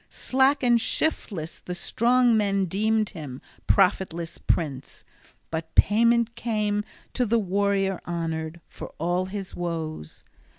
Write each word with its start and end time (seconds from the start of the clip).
Slack 0.09 0.63
and 0.63 0.81
shiftless 0.81 1.59
the 1.59 1.75
strong 1.75 2.35
men 2.35 2.65
deemed 2.65 3.09
him, 3.09 3.39
profitless 3.67 4.39
prince; 4.39 5.03
but 5.51 5.75
payment 5.75 6.33
came, 6.35 6.83
to 7.13 7.23
the 7.23 7.37
warrior 7.37 8.01
honored, 8.05 8.61
for 8.67 8.95
all 8.97 9.25
his 9.27 9.55
woes. 9.55 10.23